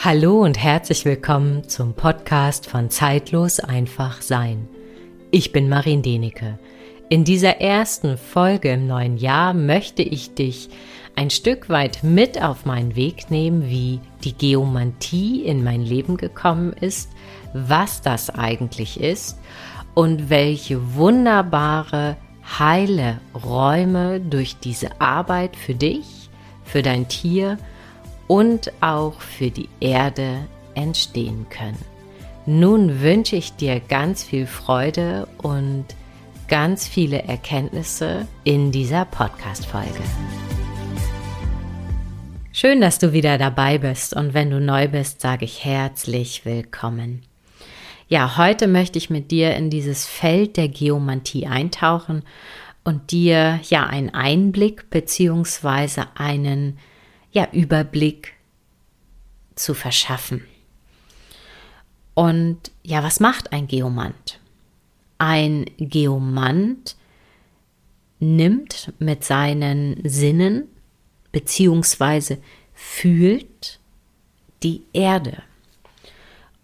[0.00, 4.68] Hallo und herzlich willkommen zum Podcast von Zeitlos einfach sein.
[5.32, 6.56] Ich bin Marin Denecke.
[7.08, 10.68] In dieser ersten Folge im neuen Jahr möchte ich dich
[11.16, 16.74] ein Stück weit mit auf meinen Weg nehmen, wie die Geomantie in mein Leben gekommen
[16.74, 17.10] ist,
[17.52, 19.36] was das eigentlich ist
[19.94, 22.16] und welche wunderbare,
[22.60, 26.30] heile Räume durch diese Arbeit für dich,
[26.62, 27.58] für dein Tier
[28.28, 31.84] und auch für die Erde entstehen können.
[32.46, 35.84] Nun wünsche ich dir ganz viel Freude und
[36.46, 40.00] ganz viele Erkenntnisse in dieser Podcast-Folge.
[42.52, 47.22] Schön, dass du wieder dabei bist und wenn du neu bist, sage ich herzlich willkommen.
[48.08, 52.22] Ja, heute möchte ich mit dir in dieses Feld der Geomantie eintauchen
[52.82, 56.04] und dir ja einen Einblick bzw.
[56.14, 56.78] einen
[57.32, 58.34] ja, Überblick
[59.54, 60.44] zu verschaffen.
[62.14, 64.40] Und ja, was macht ein Geomant?
[65.18, 66.96] Ein Geomant
[68.18, 70.68] nimmt mit seinen Sinnen
[71.30, 72.38] beziehungsweise
[72.74, 73.78] fühlt
[74.62, 75.42] die Erde.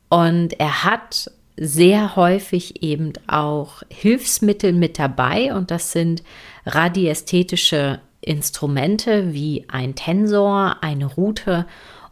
[0.09, 6.25] Und er hat sehr häufig eben auch Hilfsmittel mit dabei und das sind
[6.67, 11.67] radiästhetische Instrumente wie ein Tensor, eine Route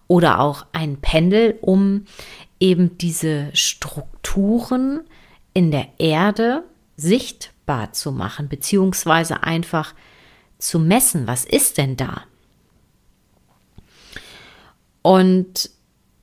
[0.09, 2.05] oder auch ein Pendel, um
[2.61, 5.01] eben diese Strukturen
[5.55, 6.65] in der Erde
[6.97, 9.95] sichtbar zu machen, beziehungsweise einfach
[10.59, 12.23] zu messen, was ist denn da?
[15.03, 15.71] Und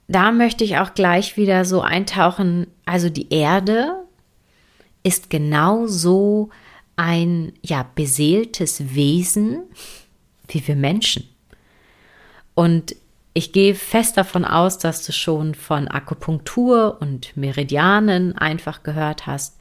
[0.08, 4.04] da möchte ich auch gleich wieder so eintauchen, also die Erde
[5.04, 6.50] ist genauso
[7.00, 9.64] ein ja beseeltes Wesen
[10.50, 11.30] wie wir Menschen.
[12.56, 12.96] Und
[13.34, 19.58] ich gehe fest davon aus, dass du schon von Akupunktur und Meridianen einfach gehört hast.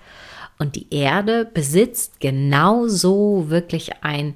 [0.58, 4.34] Und die Erde besitzt genauso wirklich ein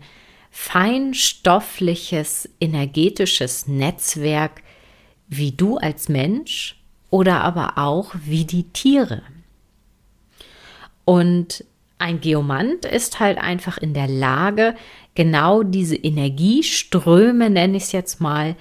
[0.53, 4.63] feinstoffliches, energetisches Netzwerk
[5.27, 6.81] wie du als Mensch
[7.11, 9.23] oder aber auch wie die Tiere.
[11.05, 11.65] Und
[12.03, 14.75] ein Geomant ist halt einfach in der Lage,
[15.15, 18.57] genau diese Energieströme, nenne ich es jetzt mal,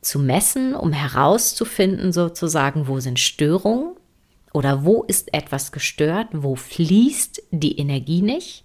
[0.00, 3.94] zu messen, um herauszufinden, sozusagen, wo sind Störungen
[4.52, 8.64] oder wo ist etwas gestört, wo fließt die Energie nicht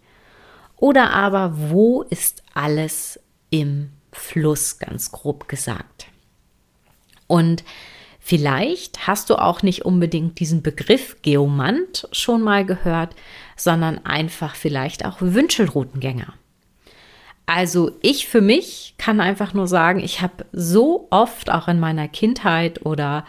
[0.77, 3.19] oder aber wo ist alles
[3.51, 6.07] im Fluss, ganz grob gesagt.
[7.27, 7.63] Und
[8.25, 13.15] vielleicht hast du auch nicht unbedingt diesen Begriff Geomant schon mal gehört,
[13.55, 16.33] sondern einfach vielleicht auch Wünschelroutengänger.
[17.45, 22.07] Also ich für mich kann einfach nur sagen, ich habe so oft auch in meiner
[22.07, 23.25] Kindheit oder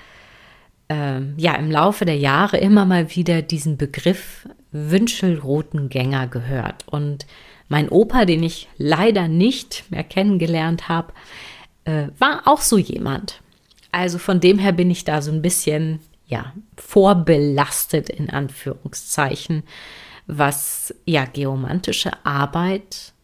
[0.89, 6.89] äh, ja im Laufe der Jahre immer mal wieder diesen Begriff Wünschelrotengänger gehört.
[6.89, 7.27] Und
[7.69, 11.13] mein Opa, den ich leider nicht mehr kennengelernt habe,
[11.85, 13.43] äh, war auch so jemand.
[13.97, 19.63] Also von dem her bin ich da so ein bisschen ja vorbelastet in Anführungszeichen,
[20.27, 23.15] was ja geomantische Arbeit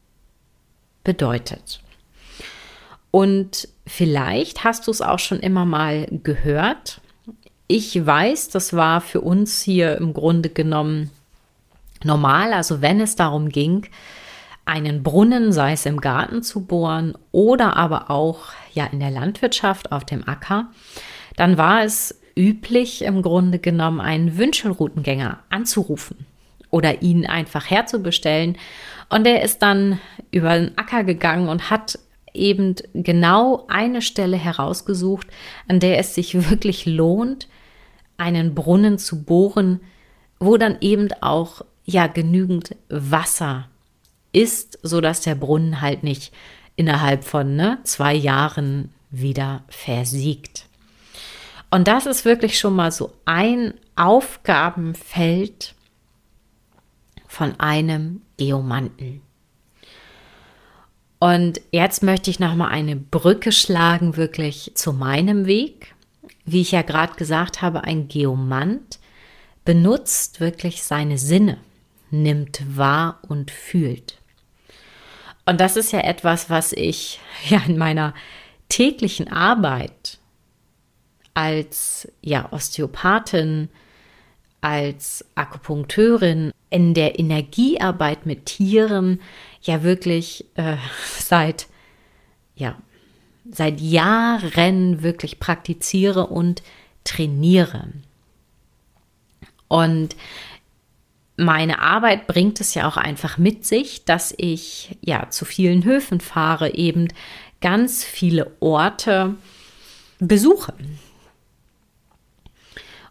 [1.05, 1.83] bedeutet.
[3.11, 7.03] Und vielleicht hast du es auch schon immer mal gehört.
[7.67, 11.11] Ich weiß, das war für uns hier im Grunde genommen
[12.03, 12.55] normal.
[12.55, 13.89] Also wenn es darum ging,
[14.65, 19.93] einen Brunnen, sei es im Garten zu bohren oder aber auch ja in der Landwirtschaft
[19.93, 20.71] auf dem Acker,
[21.37, 26.27] dann war es üblich im Grunde genommen einen Wünschelroutengänger anzurufen
[26.71, 28.57] oder ihn einfach herzubestellen.
[29.09, 29.99] Und er ist dann
[30.31, 31.99] über den Acker gegangen und hat
[32.35, 35.27] eben genau eine Stelle herausgesucht,
[35.69, 37.49] an der es sich wirklich lohnt,
[38.17, 39.81] einen Brunnen zu bohren,
[40.39, 43.69] wo dann eben auch ja genügend Wasser
[44.33, 46.33] ist, so dass der Brunnen halt nicht
[46.77, 50.67] innerhalb von ne, zwei Jahren wieder versiegt.
[51.71, 55.75] Und das ist wirklich schon mal so ein Aufgabenfeld,
[57.33, 59.23] von einem Geomanten.
[61.19, 65.95] Und jetzt möchte ich noch mal eine Brücke schlagen wirklich zu meinem Weg.
[66.45, 68.99] Wie ich ja gerade gesagt habe, ein Geomant
[69.65, 71.57] benutzt wirklich seine Sinne,
[72.11, 74.19] nimmt wahr und fühlt.
[75.45, 78.15] Und das ist ja etwas, was ich ja in meiner
[78.69, 80.19] täglichen Arbeit
[81.35, 83.69] als ja Osteopathin,
[84.61, 89.21] als Akupunkteurin in der Energiearbeit mit Tieren
[89.63, 90.77] ja wirklich äh,
[91.19, 91.67] seit
[92.55, 92.77] ja
[93.51, 96.63] seit Jahren wirklich praktiziere und
[97.05, 97.89] trainiere.
[99.69, 100.17] Und
[101.37, 106.21] meine Arbeit bringt es ja auch einfach mit sich, dass ich ja zu vielen Höfen
[106.21, 107.09] fahre, eben
[107.61, 109.37] ganz viele Orte
[110.19, 110.75] besuche.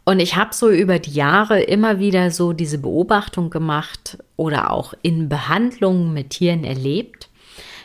[0.04, 4.94] Und ich habe so über die Jahre immer wieder so diese Beobachtung gemacht oder auch
[5.02, 7.30] in Behandlungen mit Tieren erlebt,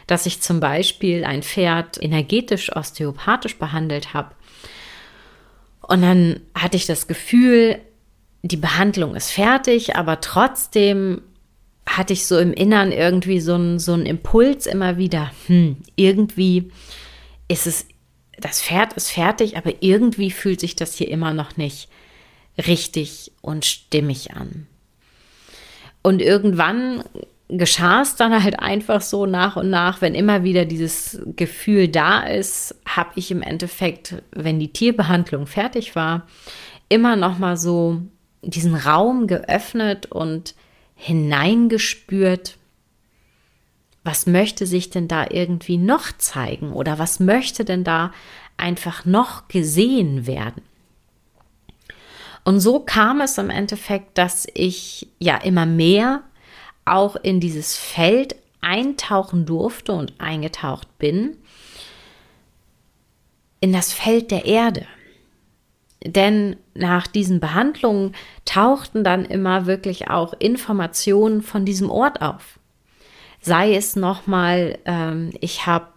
[0.06, 4.35] dass ich zum Beispiel ein Pferd energetisch osteopathisch behandelt habe.
[5.83, 7.81] Und dann hatte ich das Gefühl,
[8.43, 11.23] die Behandlung ist fertig, aber trotzdem
[11.87, 16.71] hatte ich so im Innern irgendwie so einen so Impuls immer wieder, hm, irgendwie
[17.49, 17.87] ist es,
[18.38, 21.88] das Pferd ist fertig, aber irgendwie fühlt sich das hier immer noch nicht
[22.67, 24.67] richtig und stimmig an.
[26.03, 27.05] Und irgendwann
[27.49, 32.21] geschah es dann halt einfach so nach und nach, wenn immer wieder dieses Gefühl da
[32.21, 36.27] ist, habe ich im Endeffekt, wenn die Tierbehandlung fertig war,
[36.88, 38.03] immer noch mal so
[38.51, 40.55] diesen Raum geöffnet und
[40.95, 42.57] hineingespürt,
[44.05, 48.13] was möchte sich denn da irgendwie noch zeigen oder was möchte denn da
[48.57, 50.63] einfach noch gesehen werden?
[52.45, 56.23] Und so kam es im Endeffekt, dass ich ja immer mehr
[56.85, 61.37] auch in dieses Feld eintauchen durfte und eingetaucht bin,
[63.61, 64.87] in das Feld der Erde.
[66.05, 68.15] Denn nach diesen Behandlungen
[68.45, 72.59] tauchten dann immer wirklich auch Informationen von diesem Ort auf.
[73.41, 75.89] Sei es nochmal, ähm, ich habe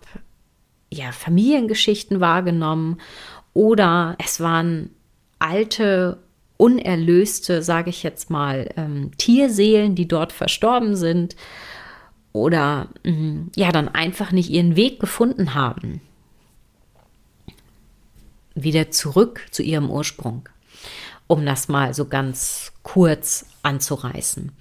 [0.92, 3.00] ja Familiengeschichten wahrgenommen
[3.54, 4.92] oder es waren
[5.40, 6.20] alte
[6.58, 11.36] unerlöste, sage ich jetzt mal, ähm, Tierseelen, die dort verstorben sind
[12.34, 16.02] oder mh, ja dann einfach nicht ihren Weg gefunden haben.
[18.64, 20.48] Wieder zurück zu ihrem Ursprung,
[21.28, 24.52] um das mal so ganz kurz anzureißen.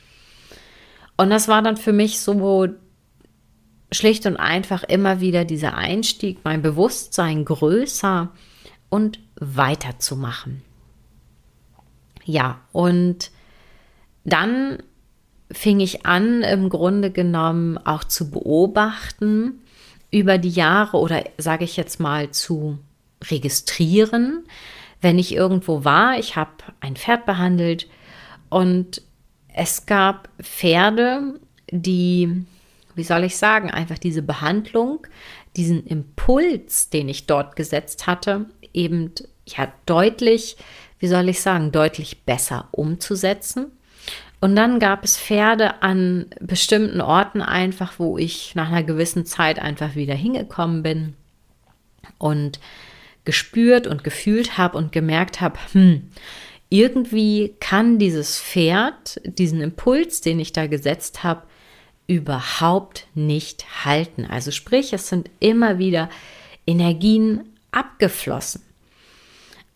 [1.16, 2.68] Und das war dann für mich so
[3.90, 8.30] schlicht und einfach immer wieder dieser Einstieg, mein Bewusstsein größer
[8.88, 10.62] und weiterzumachen.
[12.24, 13.30] Ja, und
[14.24, 14.82] dann
[15.50, 19.60] fing ich an, im Grunde genommen auch zu beobachten
[20.10, 22.78] über die Jahre oder sage ich jetzt mal zu
[23.24, 24.46] registrieren,
[25.00, 26.18] wenn ich irgendwo war.
[26.18, 26.50] Ich habe
[26.80, 27.88] ein Pferd behandelt
[28.48, 29.02] und
[29.54, 32.44] es gab Pferde, die,
[32.94, 35.06] wie soll ich sagen, einfach diese Behandlung,
[35.56, 39.12] diesen Impuls, den ich dort gesetzt hatte, eben
[39.46, 40.56] ja deutlich
[40.98, 43.72] wie soll ich sagen, deutlich besser umzusetzen.
[44.40, 49.58] Und dann gab es Pferde an bestimmten Orten einfach, wo ich nach einer gewissen Zeit
[49.58, 51.14] einfach wieder hingekommen bin
[52.18, 52.60] und
[53.28, 56.08] gespürt und gefühlt habe und gemerkt habe, hm,
[56.70, 61.42] irgendwie kann dieses Pferd diesen Impuls, den ich da gesetzt habe,
[62.06, 64.24] überhaupt nicht halten.
[64.24, 66.08] Also sprich, es sind immer wieder
[66.66, 68.62] Energien abgeflossen.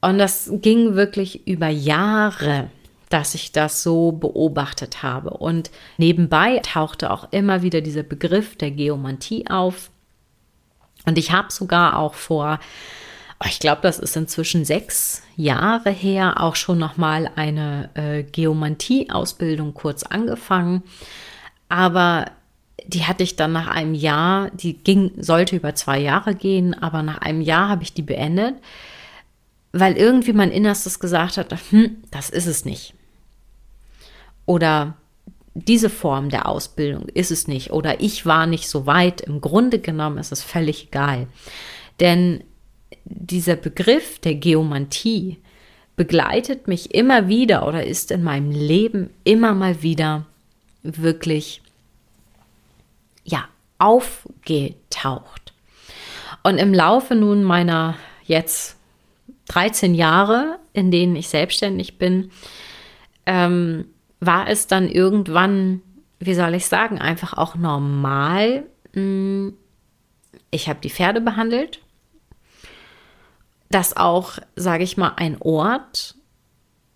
[0.01, 2.71] Und das ging wirklich über Jahre,
[3.11, 5.29] dass ich das so beobachtet habe.
[5.29, 9.91] Und nebenbei tauchte auch immer wieder dieser Begriff der Geomantie auf.
[11.05, 12.61] Und ich habe sogar auch vor,
[13.47, 20.03] ich glaube, das ist inzwischen sechs Jahre her, auch schon nochmal eine äh, Geomantie-Ausbildung kurz
[20.03, 20.83] angefangen.
[21.69, 22.27] Aber
[22.87, 27.03] die hatte ich dann nach einem Jahr, die ging, sollte über zwei Jahre gehen, aber
[27.03, 28.55] nach einem Jahr habe ich die beendet
[29.73, 32.95] weil irgendwie mein Innerstes gesagt hat, hm, das ist es nicht.
[34.45, 34.95] Oder
[35.55, 37.73] diese Form der Ausbildung ist es nicht.
[37.73, 39.23] Oder ich war nicht so weit.
[39.23, 41.27] Im Grunde genommen ist es völlig egal.
[42.01, 42.45] Denn
[43.05, 45.39] dieser Begriff der Geomantie
[45.97, 50.27] begleitet mich immer wieder oder ist in meinem Leben immer mal wieder
[50.83, 51.61] wirklich,
[53.25, 53.45] ja,
[53.79, 55.53] aufgetaucht.
[56.43, 58.77] Und im Laufe nun meiner jetzt
[59.49, 62.31] 13 Jahre, in denen ich selbstständig bin,
[63.27, 63.87] ähm,
[64.21, 65.83] war es dann irgendwann,
[66.19, 68.65] wie soll ich sagen, einfach auch normal.
[68.95, 69.55] Hm,
[70.51, 71.82] ich habe die Pferde behandelt,
[73.75, 76.15] dass auch, sage ich mal, ein Ort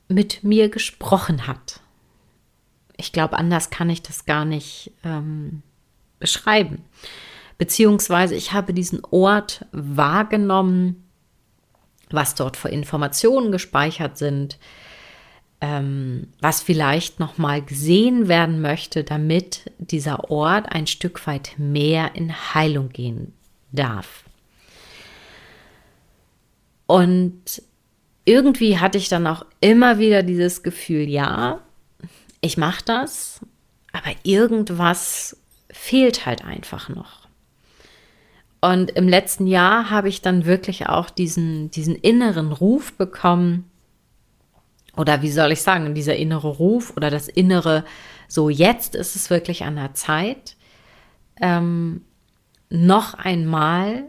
[0.09, 1.80] mit mir gesprochen hat.
[2.97, 5.62] Ich glaube, anders kann ich das gar nicht ähm,
[6.18, 6.85] beschreiben.
[7.59, 11.06] Beziehungsweise ich habe diesen Ort wahrgenommen
[12.11, 14.59] was dort für Informationen gespeichert sind,
[15.61, 22.54] ähm, was vielleicht nochmal gesehen werden möchte, damit dieser Ort ein Stück weit mehr in
[22.54, 23.33] Heilung gehen
[23.73, 24.25] darf.
[26.86, 27.62] Und
[28.24, 31.60] irgendwie hatte ich dann auch immer wieder dieses Gefühl, ja,
[32.40, 33.40] ich mache das,
[33.92, 35.36] aber irgendwas
[35.70, 37.26] fehlt halt einfach noch.
[38.60, 43.70] Und im letzten Jahr habe ich dann wirklich auch diesen, diesen inneren Ruf bekommen,
[44.96, 47.84] oder wie soll ich sagen, dieser innere Ruf oder das innere,
[48.28, 50.56] so jetzt ist es wirklich an der Zeit,
[51.40, 52.02] ähm,
[52.70, 54.04] noch einmal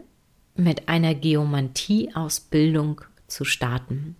[0.58, 4.16] mit einer Geomantie-Ausbildung zu starten.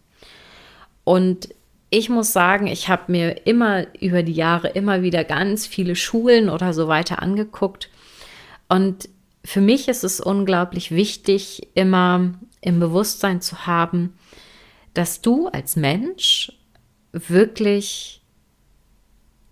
[1.04, 1.48] Und
[1.90, 6.48] ich muss sagen, ich habe mir immer über die Jahre immer wieder ganz viele Schulen
[6.50, 7.90] oder so weiter angeguckt.
[8.68, 9.08] Und
[9.44, 14.18] für mich ist es unglaublich wichtig, immer im Bewusstsein zu haben,
[14.92, 16.52] dass du als Mensch
[17.12, 18.20] wirklich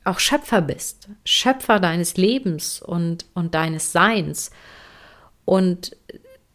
[0.05, 4.51] auch Schöpfer bist, Schöpfer deines Lebens und, und deines Seins.
[5.45, 5.97] Und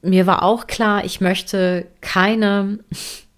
[0.01, 2.79] mir war auch klar, ich möchte keine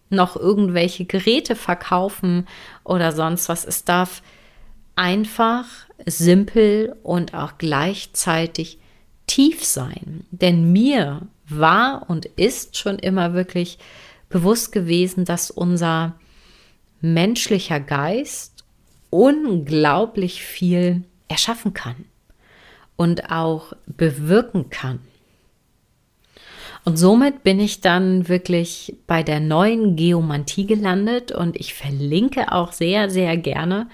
[0.09, 2.47] noch irgendwelche Geräte verkaufen
[2.83, 3.65] oder sonst was.
[3.65, 4.21] Es darf
[4.95, 5.65] einfach,
[6.05, 8.77] simpel und auch gleichzeitig
[9.27, 10.25] tief sein.
[10.31, 13.79] Denn mir war und ist schon immer wirklich
[14.29, 16.13] bewusst gewesen, dass unser
[17.01, 18.63] menschlicher Geist
[19.09, 22.05] unglaublich viel erschaffen kann
[22.95, 24.99] und auch bewirken kann.
[26.85, 32.73] Und somit bin ich dann wirklich bei der neuen Geomantie gelandet und ich verlinke auch
[32.73, 33.87] sehr, sehr gerne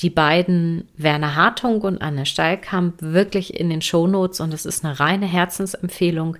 [0.00, 5.00] die beiden Werner Hartung und Anne Steilkamp wirklich in den Shownotes und es ist eine
[5.00, 6.36] reine Herzensempfehlung.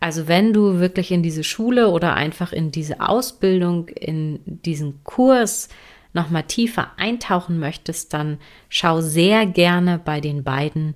[0.00, 5.68] Also wenn du wirklich in diese Schule oder einfach in diese Ausbildung, in diesen Kurs
[6.12, 8.38] nochmal tiefer eintauchen möchtest, dann
[8.68, 10.94] schau sehr gerne bei den beiden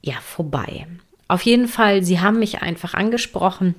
[0.00, 0.86] ja vorbei.
[1.30, 3.76] Auf jeden Fall, sie haben mich einfach angesprochen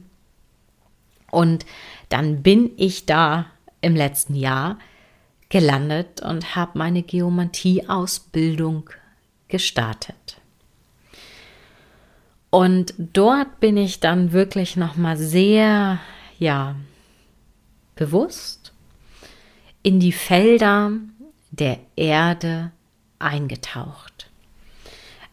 [1.32, 1.66] und
[2.08, 3.46] dann bin ich da
[3.82, 4.80] im letzten Jahr
[5.50, 8.90] gelandet und habe meine Geomantie-Ausbildung
[9.50, 10.40] gestartet.
[12.52, 16.00] Und dort bin ich dann wirklich noch mal sehr,
[16.40, 16.78] ja,
[17.96, 18.72] bewusst
[19.84, 20.92] in die Felder
[21.50, 22.72] der Erde
[23.20, 24.30] eingetaucht.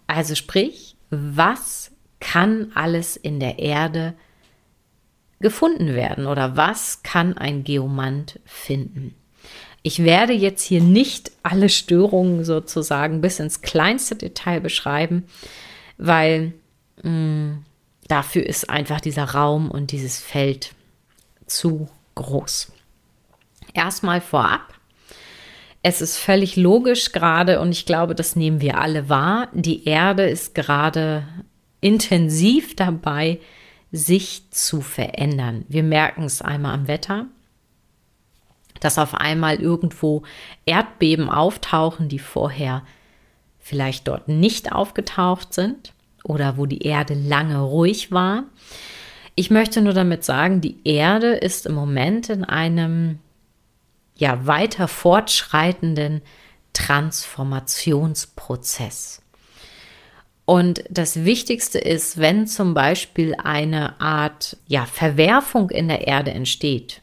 [0.09, 1.78] Also sprich, was
[2.21, 4.15] kann alles in der Erde
[5.41, 9.15] gefunden werden oder was kann ein Geomant finden?
[9.83, 15.25] Ich werde jetzt hier nicht alle Störungen sozusagen bis ins kleinste Detail beschreiben,
[15.97, 16.53] weil
[17.03, 17.65] mh, mm,
[18.09, 20.75] dafür ist einfach dieser Raum und dieses Feld
[21.47, 22.73] zu groß.
[23.75, 24.75] Erstmal vorab,
[25.83, 29.49] es ist völlig logisch gerade und ich glaube, das nehmen wir alle wahr.
[29.53, 31.27] Die Erde ist gerade
[31.81, 33.41] intensiv dabei,
[33.91, 35.65] sich zu verändern.
[35.69, 37.27] Wir merken es einmal am Wetter,
[38.81, 40.23] dass auf einmal irgendwo
[40.67, 42.83] Erdbeben auftauchen, die vorher
[43.59, 48.45] vielleicht dort nicht aufgetaucht sind oder wo die Erde lange ruhig war.
[49.35, 53.19] Ich möchte nur damit sagen, die Erde ist im Moment in einem
[54.17, 56.21] ja weiter fortschreitenden
[56.73, 59.23] Transformationsprozess.
[60.49, 67.03] Und das Wichtigste ist, wenn zum Beispiel eine Art ja, Verwerfung in der Erde entsteht,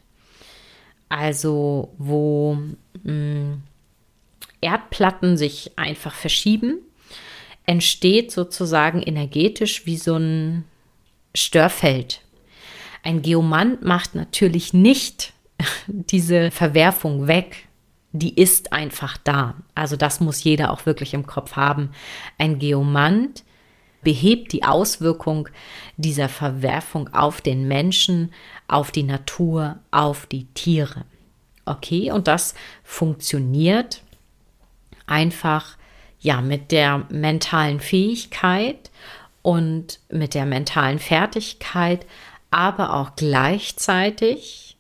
[1.10, 2.74] also wo mh,
[3.04, 3.62] hm,
[4.62, 6.80] Erdplatten sich einfach verschieben,
[7.68, 10.64] entsteht sozusagen energetisch wie so ein
[11.36, 12.22] Störfeld.
[13.04, 15.34] Ein Geomant macht natürlich nicht
[15.86, 17.68] diese Verwerfung weg,
[18.16, 19.56] die ist einfach da.
[19.76, 21.92] Also das muss jeder auch wirklich im Kopf haben.
[22.38, 23.44] Ein Geomant
[24.04, 25.50] behebt die Auswirkung
[25.98, 28.32] dieser Verwerfung auf den Menschen,
[28.68, 31.06] auf die Natur, auf die Tiere.
[31.66, 32.54] Okay, und das
[32.84, 34.04] funktioniert
[35.08, 35.78] einfach
[36.20, 38.92] ja mit der mentalen Fähigkeit
[39.42, 42.06] und mit der mentalen Fertigkeit,
[42.52, 44.75] aber auch gleichzeitig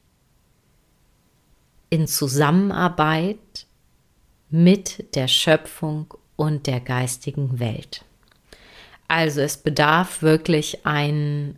[1.96, 3.68] in Zusammenarbeit
[4.50, 8.04] mit der Schöpfung und der geistigen Welt.
[9.08, 11.58] Also es bedarf wirklich ein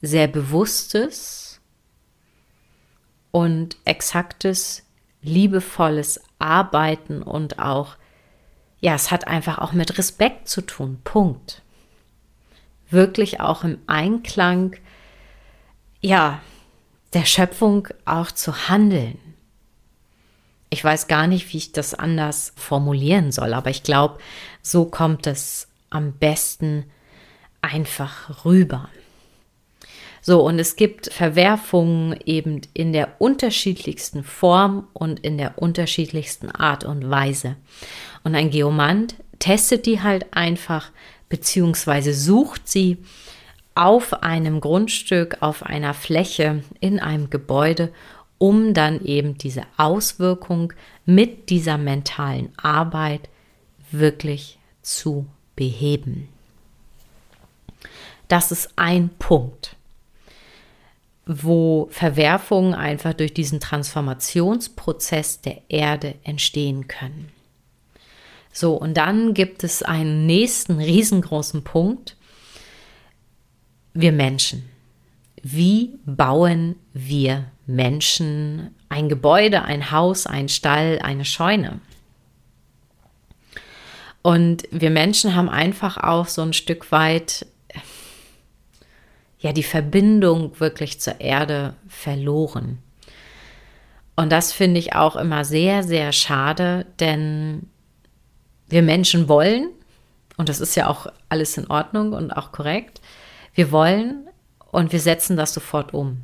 [0.00, 1.60] sehr bewusstes
[3.32, 4.84] und exaktes,
[5.22, 7.96] liebevolles Arbeiten und auch,
[8.78, 11.00] ja, es hat einfach auch mit Respekt zu tun.
[11.02, 11.62] Punkt.
[12.90, 14.76] Wirklich auch im Einklang,
[16.00, 16.40] ja,
[17.14, 19.18] der Schöpfung auch zu handeln.
[20.70, 24.18] Ich weiß gar nicht, wie ich das anders formulieren soll, aber ich glaube,
[24.60, 26.84] so kommt es am besten
[27.62, 28.88] einfach rüber.
[30.20, 36.82] So, und es gibt Verwerfungen eben in der unterschiedlichsten Form und in der unterschiedlichsten Art
[36.82, 37.56] und Weise.
[38.24, 40.90] Und ein Geomant testet die halt einfach,
[41.28, 42.98] beziehungsweise sucht sie
[43.74, 47.92] auf einem Grundstück, auf einer Fläche, in einem Gebäude,
[48.38, 50.72] um dann eben diese Auswirkung
[51.06, 53.28] mit dieser mentalen Arbeit
[53.90, 55.26] wirklich zu
[55.56, 56.28] beheben.
[58.28, 59.76] Das ist ein Punkt,
[61.26, 67.30] wo Verwerfungen einfach durch diesen Transformationsprozess der Erde entstehen können.
[68.52, 72.16] So, und dann gibt es einen nächsten riesengroßen Punkt.
[73.94, 74.68] Wir Menschen.
[75.42, 81.80] Wie bauen wir Menschen ein Gebäude, ein Haus, ein Stall, eine Scheune?
[84.22, 87.46] Und wir Menschen haben einfach auch so ein Stück weit
[89.38, 92.78] ja die Verbindung wirklich zur Erde verloren.
[94.16, 97.68] Und das finde ich auch immer sehr, sehr schade, denn
[98.68, 99.68] wir Menschen wollen,
[100.36, 103.00] und das ist ja auch alles in Ordnung und auch korrekt,
[103.54, 104.28] wir wollen
[104.70, 106.22] und wir setzen das sofort um.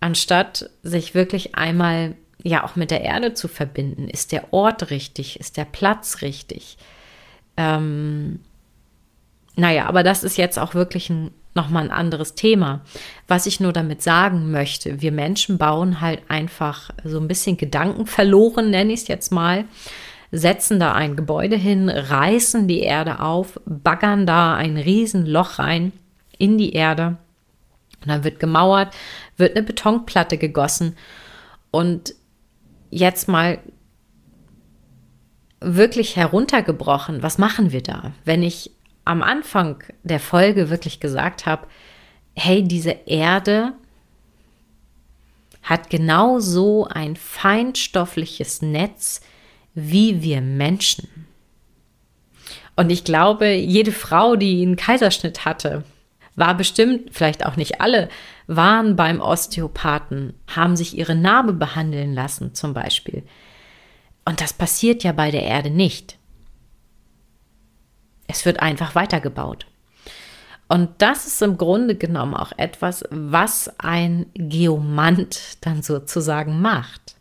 [0.00, 5.40] Anstatt sich wirklich einmal ja auch mit der Erde zu verbinden, ist der Ort richtig,
[5.40, 6.78] ist der Platz richtig.
[7.56, 8.40] Ähm,
[9.56, 12.82] naja, aber das ist jetzt auch wirklich ein, nochmal ein anderes Thema.
[13.26, 18.06] Was ich nur damit sagen möchte, wir Menschen bauen halt einfach so ein bisschen Gedanken
[18.06, 19.64] verloren, nenne ich es jetzt mal
[20.30, 25.92] setzen da ein Gebäude hin, reißen die Erde auf, baggern da ein Riesenloch rein
[26.38, 27.16] in die Erde.
[28.00, 28.94] Und dann wird gemauert,
[29.36, 30.96] wird eine Betonplatte gegossen.
[31.70, 32.14] Und
[32.90, 33.58] jetzt mal
[35.60, 38.12] wirklich heruntergebrochen, was machen wir da?
[38.24, 38.70] Wenn ich
[39.04, 41.66] am Anfang der Folge wirklich gesagt habe,
[42.34, 43.72] hey, diese Erde
[45.62, 49.20] hat genau so ein feinstoffliches Netz,
[49.74, 51.08] wie wir Menschen.
[52.76, 55.84] Und ich glaube, jede Frau, die einen Kaiserschnitt hatte,
[56.38, 58.08] war bestimmt, vielleicht auch nicht alle,
[58.46, 63.24] waren beim Osteopathen, haben sich ihre Narbe behandeln lassen zum Beispiel.
[64.24, 66.18] Und das passiert ja bei der Erde nicht.
[68.26, 69.66] Es wird einfach weitergebaut.
[70.68, 77.16] Und das ist im Grunde genommen auch etwas, was ein Geomant dann sozusagen macht.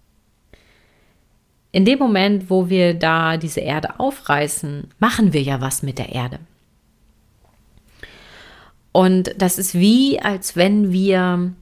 [1.72, 6.10] In dem Moment, wo wir da diese Erde aufreißen, machen wir ja was mit der
[6.10, 6.40] Erde.
[8.98, 11.54] Und das ist wie, als wenn wir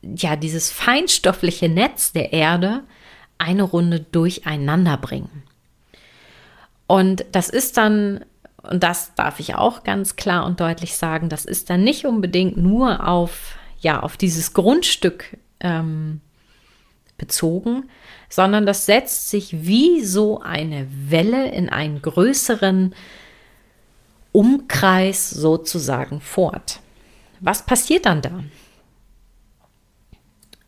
[0.00, 2.84] ja dieses feinstoffliche Netz der Erde
[3.36, 5.42] eine Runde durcheinander bringen.
[6.86, 8.24] Und das ist dann,
[8.62, 12.56] und das darf ich auch ganz klar und deutlich sagen, das ist dann nicht unbedingt
[12.56, 16.20] nur auf, ja, auf dieses Grundstück ähm,
[17.18, 17.90] bezogen,
[18.28, 22.94] sondern das setzt sich wie so eine Welle in einen größeren
[24.36, 26.80] Umkreis sozusagen fort.
[27.40, 28.44] Was passiert dann da?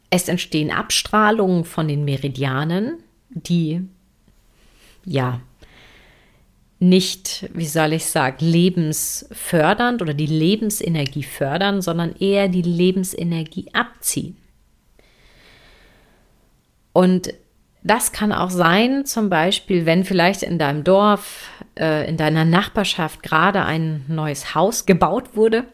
[0.09, 3.83] Es entstehen Abstrahlungen von den Meridianen, die
[5.05, 5.43] ja
[6.79, 14.39] nicht, wie soll ich sagen, lebensfördernd oder die Lebensenergie fördern, sondern eher die Lebensenergie abziehen.
[16.95, 17.35] Und
[17.91, 21.49] das kann auch sein, zum Beispiel, wenn vielleicht in deinem Dorf,
[21.79, 25.65] äh, in deiner Nachbarschaft gerade ein neues Haus gebaut wurde,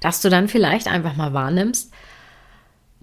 [0.00, 1.92] dass du dann vielleicht einfach mal wahrnimmst,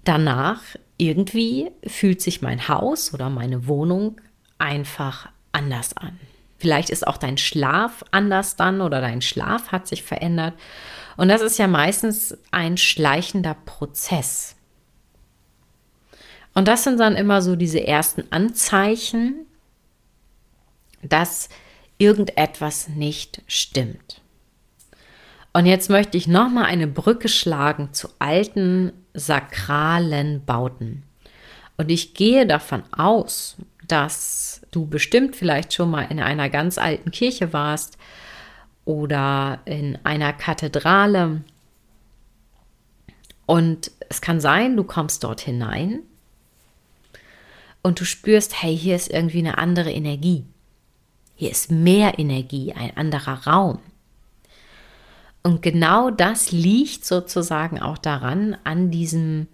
[0.04, 0.60] danach
[0.98, 4.20] irgendwie fühlt sich mein Haus oder meine Wohnung
[4.58, 6.18] einfach anders an.
[6.58, 10.54] Vielleicht ist auch dein Schlaf anders dann oder dein Schlaf hat sich verändert.
[11.16, 14.55] Und das ist ja meistens ein schleichender Prozess.
[16.56, 19.44] Und das sind dann immer so diese ersten Anzeichen,
[21.02, 21.50] dass
[21.98, 24.22] irgendetwas nicht stimmt.
[25.52, 31.02] Und jetzt möchte ich nochmal eine Brücke schlagen zu alten sakralen Bauten.
[31.76, 37.10] Und ich gehe davon aus, dass du bestimmt vielleicht schon mal in einer ganz alten
[37.10, 37.98] Kirche warst
[38.86, 41.42] oder in einer Kathedrale.
[43.44, 46.00] Und es kann sein, du kommst dort hinein
[47.86, 50.44] und du spürst, hey, hier ist irgendwie eine andere Energie.
[51.36, 53.78] Hier ist mehr Energie, ein anderer Raum.
[55.44, 59.46] Und genau das liegt sozusagen auch daran, an diesem,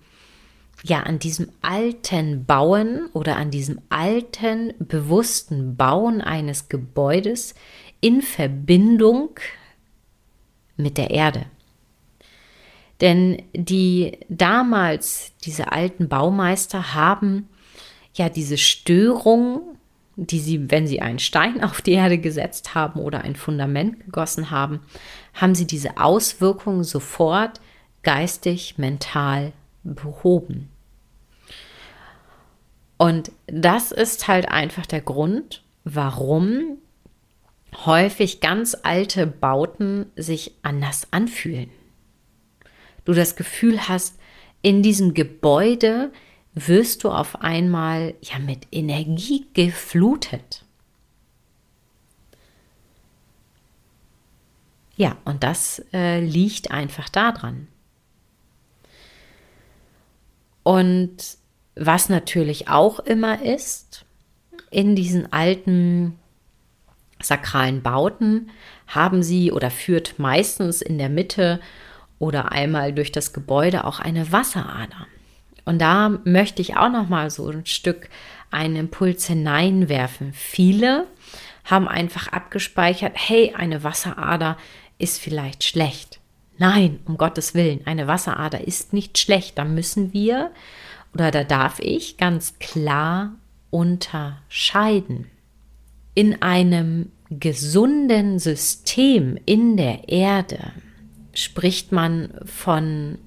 [0.83, 7.55] ja, an diesem alten Bauen oder an diesem alten, bewussten Bauen eines Gebäudes
[8.01, 9.39] in Verbindung
[10.79, 11.45] mit der Erde.
[13.03, 17.51] Denn die damals, diese alten Baumeister haben
[18.15, 19.77] ja diese Störung,
[20.17, 24.51] die sie, wenn sie einen Stein auf die Erde gesetzt haben oder ein Fundament gegossen
[24.51, 24.81] haben,
[25.35, 27.61] haben sie diese Auswirkungen sofort
[28.03, 29.53] geistig, mental
[29.85, 30.69] behoben.
[32.99, 36.79] Und das ist halt einfach der Grund, warum
[37.85, 41.71] häufig ganz alte Bauten sich anders anfühlen.
[43.05, 44.19] Du das Gefühl hast,
[44.61, 46.13] in diesem Gebäude
[46.55, 50.65] wirst du auf einmal ja mit Energie geflutet.
[54.97, 57.69] Ja, und das äh, liegt einfach daran.
[60.63, 61.17] Und
[61.75, 64.05] was natürlich auch immer ist,
[64.71, 66.19] in diesen alten
[67.21, 68.51] sakralen Bauten
[68.87, 71.61] haben sie oder führt meistens in der Mitte
[72.19, 75.07] oder einmal durch das Gebäude auch eine Wasserader.
[75.65, 78.09] Und da möchte ich auch noch mal so ein Stück
[78.51, 80.33] einen Impuls hineinwerfen.
[80.33, 81.07] Viele
[81.65, 84.57] haben einfach abgespeichert, hey, eine Wasserader
[84.99, 86.21] ist vielleicht schlecht.
[86.59, 89.59] Nein, um Gottes Willen, eine Wasserader ist nicht schlecht.
[89.59, 90.51] Da müssen wir
[91.15, 93.33] oder da darf ich ganz klar
[93.71, 95.31] unterscheiden.
[96.15, 100.73] In einem gesunden System in der Erde
[101.33, 103.19] spricht man von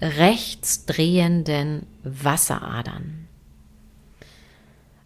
[0.00, 3.28] rechtsdrehenden Wasseradern.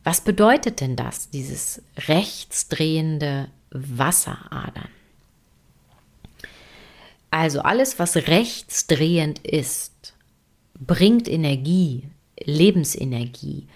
[0.02, 4.88] Was bedeutet denn das, dieses rechtsdrehende Wasseradern?
[7.30, 10.14] Also alles, was rechtsdrehend ist,
[10.74, 12.08] bringt Energie,
[12.42, 13.68] Lebensenergie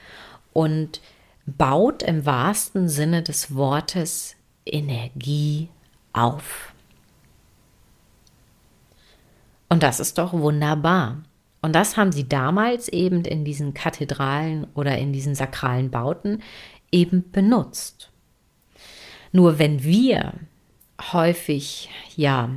[0.53, 1.01] und
[1.47, 4.35] baut im wahrsten Sinne des Wortes
[4.67, 5.69] Energie
[6.13, 6.74] auf.
[9.75, 11.25] Und das ist doch wunderbar.
[11.61, 16.45] Und das haben sie damals eben in diesen Kathedralen oder in diesen sakralen Bauten
[16.93, 18.13] eben benutzt.
[19.33, 20.35] Nur wenn wir
[21.13, 22.51] häufig, ja,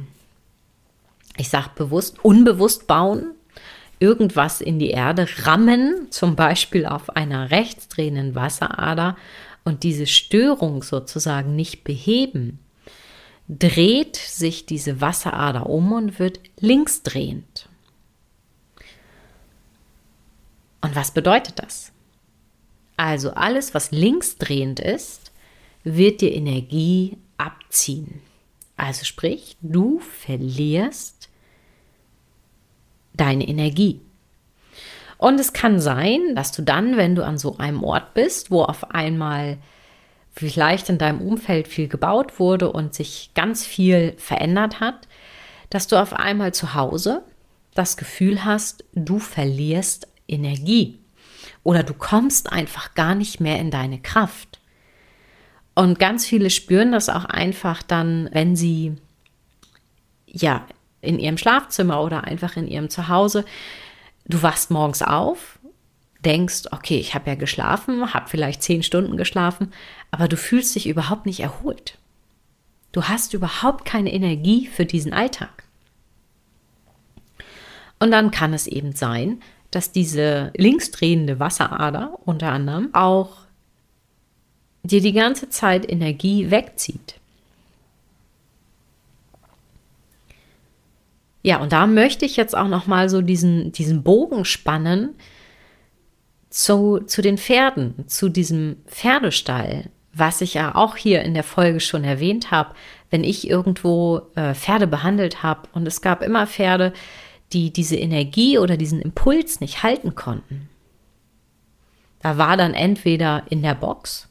[1.37, 3.31] ich sage bewusst, unbewusst bauen,
[3.97, 9.17] irgendwas in die Erde rammen, zum Beispiel auf einer rechtsdrehenden Wasserader
[9.65, 12.59] und diese Störung sozusagen nicht beheben,
[13.47, 17.69] dreht sich diese Wasserader um und wird linksdrehend.
[20.81, 21.91] Und was bedeutet das?
[22.97, 25.31] Also alles, was linksdrehend ist,
[25.83, 28.21] wird dir Energie abziehen.
[28.75, 31.29] Also sprich, du verlierst
[33.13, 34.01] deine Energie.
[35.17, 38.63] Und es kann sein, dass du dann, wenn du an so einem Ort bist, wo
[38.63, 39.57] auf einmal
[40.37, 45.07] vielleicht in deinem Umfeld viel gebaut wurde und sich ganz viel verändert hat,
[45.69, 47.23] dass du auf einmal zu Hause
[47.73, 50.99] das Gefühl hast, du verlierst Energie
[51.63, 54.59] oder du kommst einfach gar nicht mehr in deine Kraft.
[55.75, 58.95] Und ganz viele spüren das auch einfach dann, wenn sie
[60.25, 60.65] ja
[61.01, 63.45] in ihrem Schlafzimmer oder einfach in ihrem Zuhause.
[64.25, 65.59] Du wachst morgens auf,
[66.25, 69.71] denkst, okay, ich habe ja geschlafen, habe vielleicht zehn Stunden geschlafen,
[70.11, 71.97] aber du fühlst dich überhaupt nicht erholt.
[72.91, 75.63] Du hast überhaupt keine Energie für diesen Alltag.
[77.99, 79.41] Und dann kann es eben sein,
[79.71, 83.37] dass diese linksdrehende Wasserader unter anderem auch
[84.83, 87.15] dir die ganze Zeit Energie wegzieht.
[91.43, 95.15] Ja, und da möchte ich jetzt auch noch mal so diesen, diesen Bogen spannen
[96.49, 101.79] zu, zu den Pferden, zu diesem Pferdestall, was ich ja auch hier in der Folge
[101.79, 102.73] schon erwähnt habe,
[103.09, 106.93] wenn ich irgendwo äh, Pferde behandelt habe und es gab immer Pferde,
[107.53, 110.69] die diese Energie oder diesen Impuls nicht halten konnten.
[112.21, 114.27] Da war dann entweder in der Box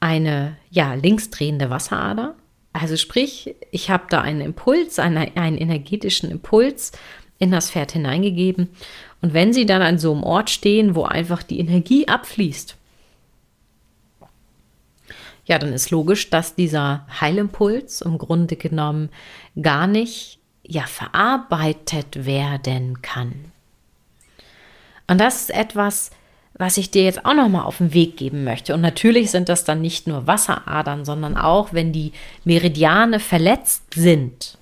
[0.00, 2.34] eine ja linksdrehende Wasserader
[2.72, 6.92] also sprich, ich habe da einen Impuls, einen, einen energetischen Impuls
[7.38, 8.70] in das Pferd hineingegeben.
[9.20, 12.76] Und wenn sie dann an so einem Ort stehen, wo einfach die Energie abfließt,
[15.44, 19.10] ja, dann ist logisch, dass dieser Heilimpuls im Grunde genommen
[19.60, 23.32] gar nicht ja verarbeitet werden kann.
[25.08, 26.10] Und das ist etwas,
[26.54, 28.74] was ich dir jetzt auch noch mal auf den Weg geben möchte.
[28.74, 32.12] Und natürlich sind das dann nicht nur Wasseradern, sondern auch, wenn die
[32.44, 34.58] Meridiane verletzt sind,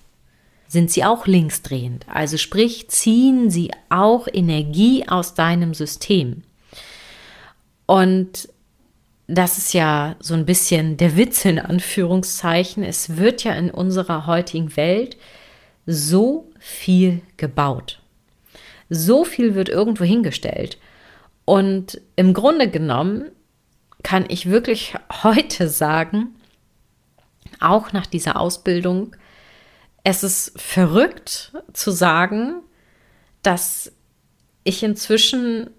[0.66, 2.06] sind sie auch linksdrehend.
[2.08, 6.42] Also sprich, ziehen sie auch Energie aus deinem System.
[7.86, 8.48] Und
[9.30, 12.82] das ist ja so ein bisschen der Witz in Anführungszeichen.
[12.82, 15.16] Es wird ja in unserer heutigen Welt
[15.86, 18.00] so viel gebaut.
[18.88, 20.78] So viel wird irgendwo hingestellt.
[21.44, 23.30] Und im Grunde genommen
[24.02, 26.34] kann ich wirklich heute sagen,
[27.60, 29.14] auch nach dieser Ausbildung,
[30.02, 32.62] es ist verrückt zu sagen,
[33.42, 33.92] dass
[34.64, 35.70] ich inzwischen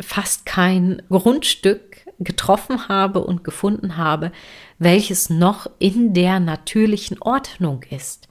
[0.00, 1.87] fast kein Grundstück
[2.18, 4.32] getroffen habe und gefunden habe,
[4.78, 8.28] welches noch in der natürlichen Ordnung ist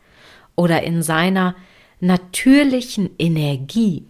[0.55, 1.55] oder in seiner
[1.99, 4.05] natürlichen Energie.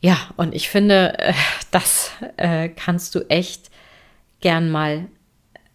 [0.00, 1.34] Ja, und ich finde, äh,
[1.70, 3.70] das äh, kannst du echt
[4.40, 5.08] gern mal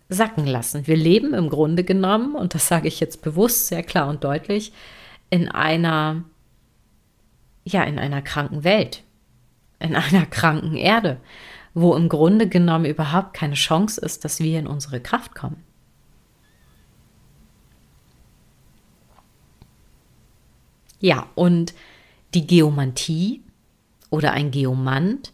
[0.10, 0.88] sacken lassen.
[0.88, 4.72] Wir leben im Grunde genommen, und das sage ich jetzt bewusst sehr klar und deutlich,
[5.30, 6.24] in einer,
[7.66, 9.03] ja, in einer kranken Welt,
[9.84, 11.20] in einer kranken Erde,
[11.74, 15.64] wo im Grunde genommen überhaupt keine Chance ist, dass wir in unsere Kraft kommen.
[21.00, 21.74] Ja, und
[22.34, 23.44] die Geomantie
[24.10, 25.34] oder ein Geomant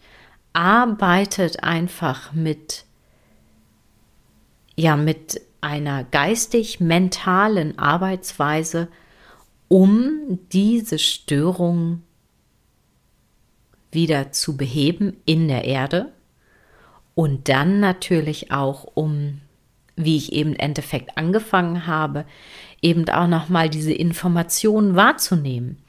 [0.52, 2.86] arbeitet einfach mit
[4.76, 8.88] ja mit einer geistig-mentalen Arbeitsweise,
[9.68, 12.02] um diese Störung
[13.92, 16.12] wieder zu beheben in der Erde
[17.16, 19.42] und dann natürlich auch um,
[19.96, 22.26] wie ich eben im Endeffekt angefangen habe,
[22.82, 25.80] eben auch nochmal diese Informationen wahrzunehmen.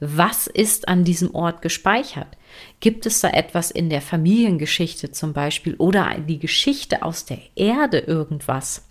[0.00, 2.38] Was ist an diesem Ort gespeichert?
[2.80, 7.98] Gibt es da etwas in der Familiengeschichte zum Beispiel oder die Geschichte aus der Erde
[7.98, 8.88] irgendwas,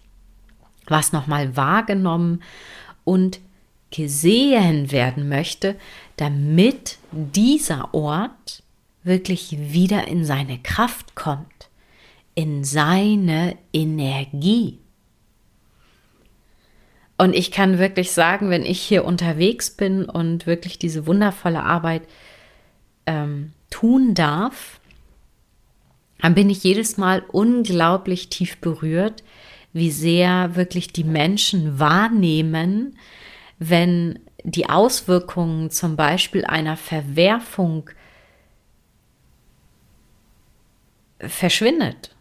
[0.85, 2.43] was nochmal wahrgenommen
[3.03, 3.39] und
[3.89, 5.75] gesehen werden möchte,
[6.19, 8.61] damit dieser Ort
[9.03, 11.69] wirklich wieder in seine Kraft kommt,
[12.35, 14.79] in seine Energie.
[17.17, 22.03] Und ich kann wirklich sagen, wenn ich hier unterwegs bin und wirklich diese wundervolle Arbeit
[23.05, 24.81] ähm, tun darf,
[26.21, 29.23] dann bin ich jedes Mal unglaublich tief berührt,
[29.71, 32.97] wie sehr wirklich die Menschen wahrnehmen,
[33.57, 37.89] wenn die Auswirkungen zum Beispiel einer Verwerfung
[41.19, 42.15] verschwindet.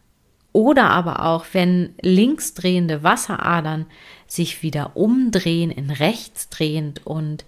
[0.52, 3.86] Oder aber auch, wenn linksdrehende Wasseradern
[4.26, 7.44] sich wieder umdrehen in rechtsdrehend und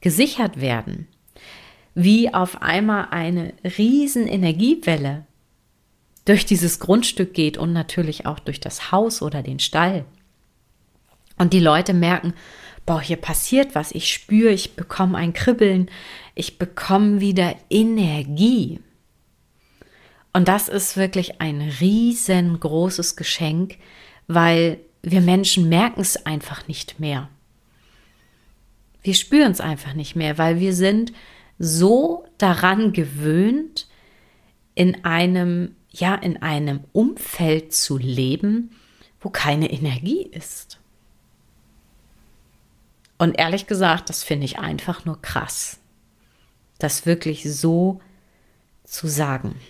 [0.00, 1.08] gesichert werden,
[1.94, 5.26] wie auf einmal eine riesen Energiewelle
[6.24, 10.04] durch dieses Grundstück geht und natürlich auch durch das Haus oder den Stall.
[11.36, 12.34] Und die Leute merken,
[12.86, 15.90] boah, hier passiert was, ich spüre, ich bekomme ein Kribbeln,
[16.34, 18.80] ich bekomme wieder Energie.
[20.32, 23.78] Und das ist wirklich ein riesengroßes Geschenk,
[24.26, 27.28] weil wir Menschen merken es einfach nicht mehr.
[29.02, 31.12] Wir spüren es einfach nicht mehr, weil wir sind
[31.58, 33.86] so daran gewöhnt,
[34.74, 38.70] in einem, ja, in einem Umfeld zu leben,
[39.20, 40.80] wo keine Energie ist.
[43.18, 45.78] Und ehrlich gesagt, das finde ich einfach nur krass,
[46.78, 48.00] das wirklich so
[48.84, 49.60] zu sagen.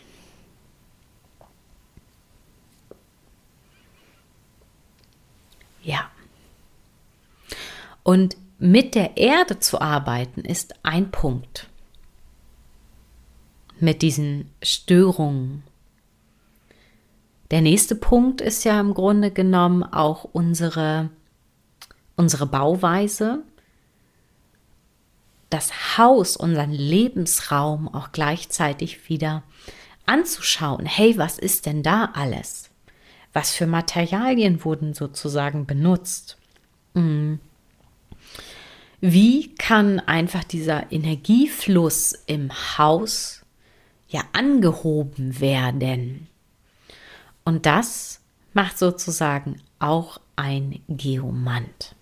[5.83, 6.11] Ja.
[8.03, 11.69] Und mit der Erde zu arbeiten ist ein Punkt.
[13.79, 15.63] Mit diesen Störungen.
[17.51, 21.11] Der nächste Punkt ist ja im Grunde genommen auch unsere,
[22.17, 23.43] unsere Bauweise,
[25.51, 29.43] das Haus, unseren Lebensraum auch gleichzeitig wieder
[30.07, 30.87] anzuschauen.
[30.87, 32.71] Hey, was ist denn da alles?
[33.33, 36.37] Was für Materialien wurden sozusagen benutzt?
[36.95, 37.39] Hm.
[39.01, 43.43] Wie kann einfach dieser Energiefluss im Haus
[44.09, 46.29] ja angehoben werden?
[47.45, 48.21] Und das
[48.55, 51.94] macht sozusagen auch ein Geomant.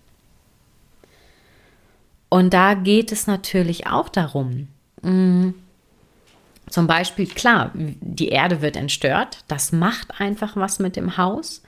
[2.33, 4.67] Und da geht es natürlich auch darum,
[5.03, 5.53] hm,
[6.67, 11.61] zum Beispiel, klar, die Erde wird entstört, das macht einfach was mit dem Haus.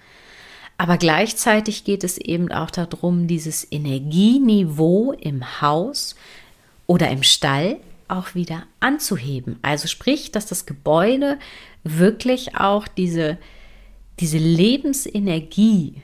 [0.80, 6.15] Aber gleichzeitig geht es eben auch darum, dieses Energieniveau im Haus
[6.88, 9.60] oder im Stall auch wieder anzuheben.
[9.62, 11.38] Also sprich, dass das Gebäude
[11.84, 13.38] wirklich auch diese,
[14.19, 16.01] diese Lebensenergie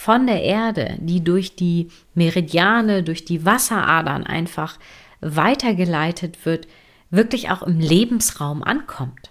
[0.00, 4.78] von der Erde, die durch die Meridiane, durch die Wasseradern einfach
[5.20, 6.66] weitergeleitet wird,
[7.10, 9.30] wirklich auch im Lebensraum ankommt.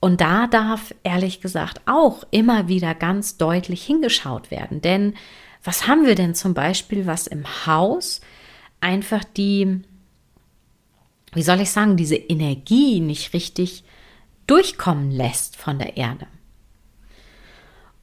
[0.00, 4.80] Und da darf ehrlich gesagt auch immer wieder ganz deutlich hingeschaut werden.
[4.80, 5.14] Denn
[5.62, 8.22] was haben wir denn zum Beispiel, was im Haus
[8.80, 9.80] einfach die,
[11.34, 13.84] wie soll ich sagen, diese Energie nicht richtig
[14.48, 16.26] durchkommen lässt von der Erde?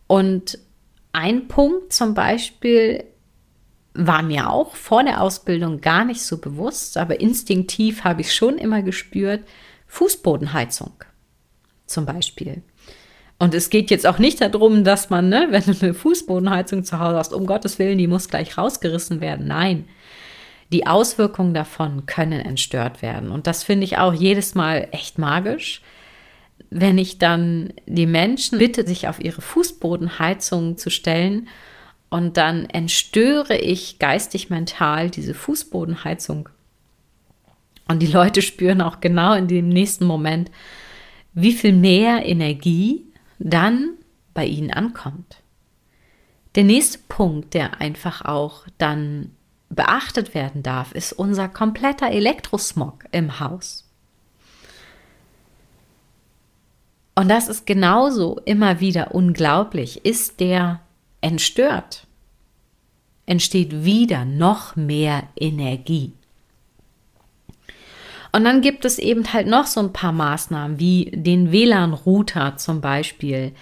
[0.08, 0.58] Und
[1.14, 3.06] ein Punkt zum Beispiel
[3.94, 8.58] war mir auch vor der Ausbildung gar nicht so bewusst, aber instinktiv habe ich schon
[8.58, 9.46] immer gespürt,
[9.88, 10.94] Fußbodenheizung
[11.86, 12.64] zum Beispiel.
[13.38, 17.00] Und es geht jetzt auch nicht darum, dass man, ne, wenn du eine Fußbodenheizung zu
[17.00, 19.48] Hause hast, um Gottes Willen, die muss gleich rausgerissen werden.
[19.48, 19.86] Nein,
[20.72, 23.30] die Auswirkungen davon können entstört werden.
[23.30, 25.82] Und das finde ich auch jedes Mal echt magisch,
[26.74, 31.48] wenn ich dann die Menschen bitte, sich auf ihre Fußbodenheizung zu stellen
[32.10, 36.50] und dann entstöre ich geistig mental diese Fußbodenheizung.
[37.88, 40.50] Und die Leute spüren auch genau in dem nächsten Moment,
[41.34, 43.06] wie viel mehr Energie
[43.40, 43.92] dann
[44.34, 45.38] bei ihnen ankommt.
[46.56, 49.32] Der nächste Punkt, der einfach auch dann
[49.70, 53.83] beachtet werden darf, ist unser kompletter Elektrosmog im Haus.
[57.16, 60.06] Und das ist genauso immer wieder unglaublich.
[60.06, 60.82] Ist der
[61.22, 62.08] entstört,
[63.26, 66.14] entsteht wieder noch mehr Energie.
[68.32, 72.82] Und dann gibt es eben halt noch so ein paar Maßnahmen, wie den WLAN-Router zum
[72.82, 73.54] Beispiel,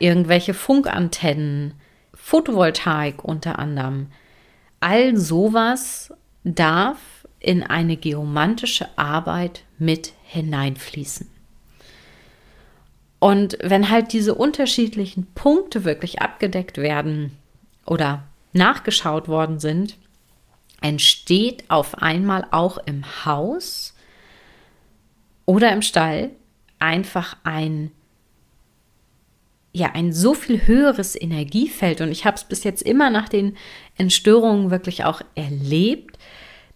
[0.00, 1.74] irgendwelche Funkantennen,
[2.12, 4.08] Photovoltaik unter anderem.
[4.80, 6.98] All sowas darf
[7.38, 11.35] in eine geomantische Arbeit mit hineinfließen.
[13.26, 17.36] Und wenn halt diese unterschiedlichen Punkte wirklich abgedeckt werden
[17.84, 19.96] oder nachgeschaut worden sind,
[20.80, 23.96] entsteht auf einmal auch im Haus
[25.44, 26.30] oder im Stall
[26.78, 27.90] einfach ein
[29.72, 32.02] ja ein so viel höheres Energiefeld.
[32.02, 33.56] Und ich habe es bis jetzt immer nach den
[33.98, 36.16] Entstörungen wirklich auch erlebt,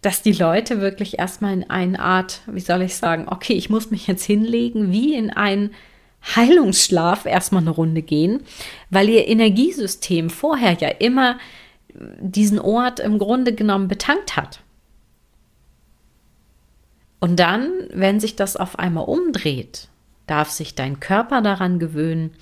[0.02, 3.92] dass die Leute wirklich erstmal in eine Art, wie soll ich sagen, okay, ich muss
[3.92, 5.70] mich jetzt hinlegen, wie in einen
[6.22, 8.42] Heilungsschlaf erstmal eine Runde gehen,
[8.90, 11.38] weil ihr Energiesystem vorher ja immer
[12.20, 14.60] diesen Ort im Grunde genommen betankt hat.
[17.20, 19.88] Und dann, wenn sich das auf einmal umdreht,
[20.26, 22.32] darf sich dein Körper daran gewöhnen.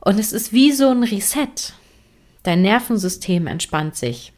[0.00, 1.74] Und es ist wie so ein Reset.
[2.42, 4.32] Dein Nervensystem entspannt sich.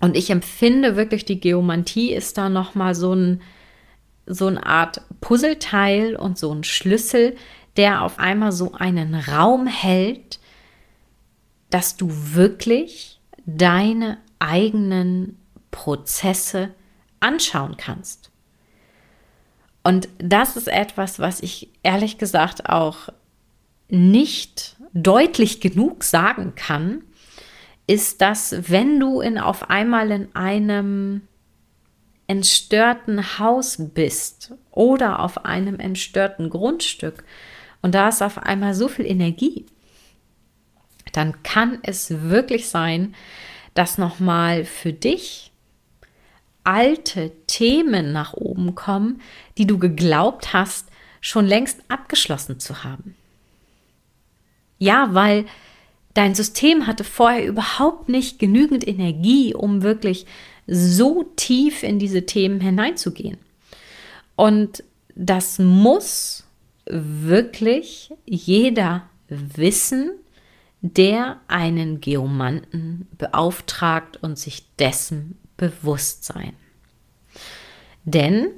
[0.00, 3.42] Und ich empfinde wirklich, die Geomantie ist da nochmal so ein,
[4.26, 7.36] so eine Art Puzzleteil und so ein Schlüssel,
[7.76, 10.38] der auf einmal so einen Raum hält,
[11.70, 15.38] dass du wirklich deine eigenen
[15.70, 16.70] Prozesse
[17.20, 18.30] anschauen kannst.
[19.82, 23.08] Und das ist etwas, was ich ehrlich gesagt auch
[23.88, 27.02] nicht deutlich genug sagen kann,
[27.86, 31.22] ist, dass wenn du in auf einmal in einem
[32.26, 37.24] entstörten Haus bist oder auf einem entstörten Grundstück
[37.82, 39.66] und da ist auf einmal so viel Energie,
[41.12, 43.14] dann kann es wirklich sein,
[43.74, 45.52] dass nochmal für dich
[46.64, 49.20] alte Themen nach oben kommen,
[49.58, 50.88] die du geglaubt hast,
[51.20, 53.14] schon längst abgeschlossen zu haben.
[54.78, 55.44] Ja, weil
[56.14, 60.26] dein System hatte vorher überhaupt nicht genügend Energie, um wirklich
[60.66, 63.38] so tief in diese Themen hineinzugehen.
[64.36, 64.82] Und
[65.14, 66.44] das muss
[66.86, 70.12] wirklich jeder wissen,
[70.80, 76.54] der einen Geomanten beauftragt und sich dessen Bewusstsein.
[78.04, 78.48] Denn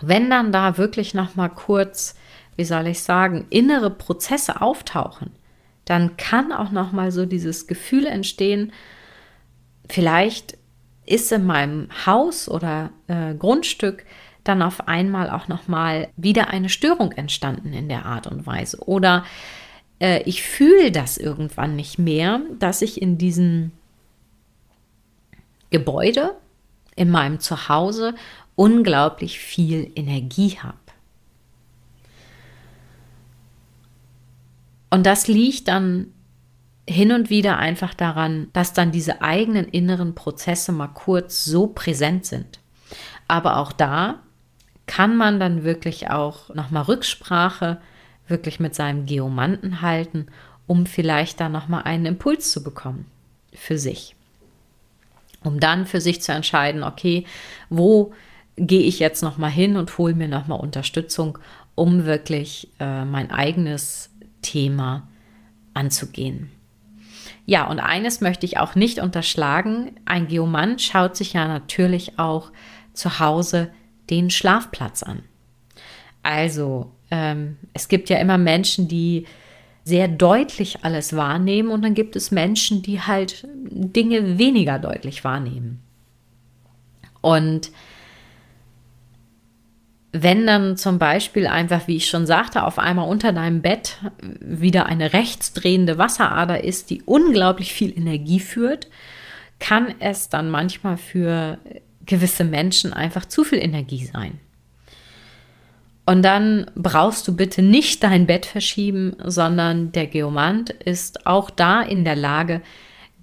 [0.00, 2.16] wenn dann da wirklich noch mal kurz,
[2.56, 5.30] wie soll ich sagen, innere Prozesse auftauchen,
[5.84, 8.72] dann kann auch noch mal so dieses Gefühl entstehen,
[9.88, 10.58] vielleicht
[11.06, 14.04] ist in meinem Haus oder äh, Grundstück
[14.44, 18.78] dann auf einmal auch noch mal wieder eine Störung entstanden in der Art und Weise
[18.86, 19.24] oder
[20.00, 23.72] äh, ich fühle das irgendwann nicht mehr, dass ich in diesen
[25.70, 26.36] Gebäude
[26.96, 28.14] in meinem Zuhause
[28.56, 30.76] unglaublich viel Energie habe.
[34.90, 36.12] Und das liegt dann
[36.88, 42.24] hin und wieder einfach daran, dass dann diese eigenen inneren Prozesse mal kurz so präsent
[42.24, 42.60] sind.
[43.28, 44.20] Aber auch da
[44.86, 47.78] kann man dann wirklich auch nochmal Rücksprache
[48.26, 50.26] wirklich mit seinem Geomanten halten,
[50.66, 53.06] um vielleicht da nochmal einen Impuls zu bekommen
[53.52, 54.14] für sich
[55.44, 57.24] um dann für sich zu entscheiden, okay,
[57.68, 58.12] wo
[58.56, 61.38] gehe ich jetzt noch mal hin und hole mir noch mal Unterstützung,
[61.74, 64.10] um wirklich äh, mein eigenes
[64.42, 65.08] Thema
[65.74, 66.50] anzugehen.
[67.48, 69.92] Ja, und eines möchte ich auch nicht unterschlagen.
[70.04, 72.52] Ein Geomant schaut sich ja natürlich auch
[72.92, 73.70] zu Hause
[74.10, 75.22] den Schlafplatz an.
[76.22, 79.24] Also, ähm, es gibt ja immer Menschen, die
[79.82, 85.80] sehr deutlich alles wahrnehmen und dann gibt es Menschen, die halt Dinge weniger deutlich wahrnehmen.
[87.22, 87.70] Und
[90.22, 94.86] wenn dann zum Beispiel einfach, wie ich schon sagte, auf einmal unter deinem Bett wieder
[94.86, 98.88] eine rechtsdrehende Wasserader ist, die unglaublich viel Energie führt,
[99.58, 101.58] kann es dann manchmal für
[102.06, 104.38] gewisse Menschen einfach zu viel Energie sein.
[106.06, 111.82] Und dann brauchst du bitte nicht dein Bett verschieben, sondern der Geomant ist auch da
[111.82, 112.62] in der Lage,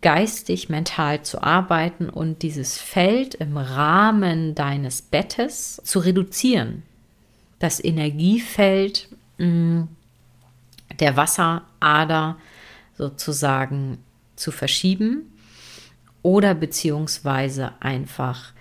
[0.05, 6.83] geistig, mental zu arbeiten und dieses Feld im Rahmen deines Bettes zu reduzieren.
[7.57, 9.85] Das Energiefeld mm,
[10.99, 12.37] der Wasserader
[12.95, 13.97] sozusagen
[14.35, 15.33] zu verschieben
[16.21, 18.53] oder beziehungsweise einfach